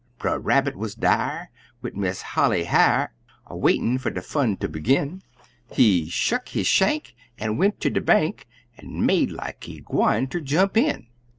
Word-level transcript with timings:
Brer 0.17 0.39
Rabbit 0.39 0.75
wuz 0.75 0.95
dar, 0.97 1.51
wid 1.83 1.95
Miss 1.95 2.23
Molly 2.35 2.63
Har', 2.63 3.13
A 3.45 3.55
waitin' 3.55 3.99
fer 3.99 4.09
de 4.09 4.19
fun 4.23 4.57
ter 4.57 4.67
begin; 4.67 5.21
He 5.71 6.09
shuck 6.09 6.49
his 6.49 6.65
shank, 6.65 7.13
an' 7.37 7.57
went 7.57 7.79
ter 7.79 7.91
de 7.91 8.01
bank, 8.01 8.47
An' 8.79 9.05
make 9.05 9.29
like 9.29 9.63
he 9.65 9.79
gwineter 9.81 10.41
jump 10.43 10.75
in! 10.75 11.05